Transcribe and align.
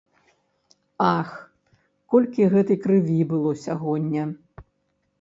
Ах, 1.17 1.29
колькі 2.15 2.49
гэтай 2.57 2.77
крыві 2.89 3.19
было 3.35 3.51
сягоння! 3.69 4.23